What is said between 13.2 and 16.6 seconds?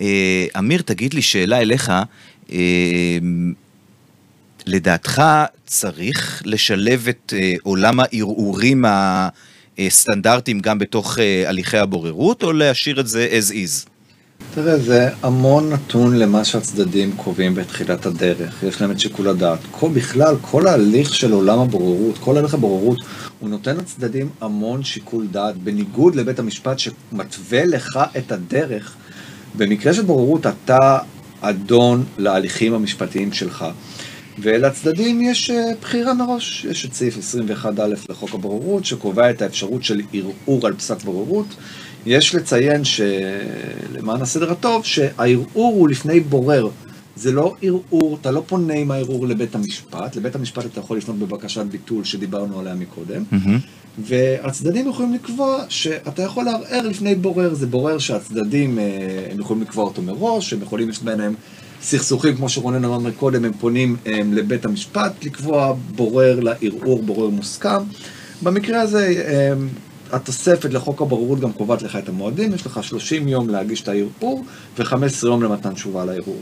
as is? תראה, זה המון נתון למה